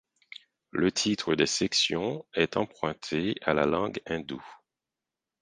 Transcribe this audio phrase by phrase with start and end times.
[0.71, 4.43] Le titre des sections est emprunté à la langue hindoue.